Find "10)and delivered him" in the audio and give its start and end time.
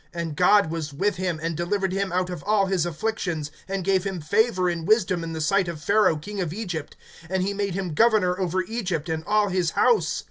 1.37-2.11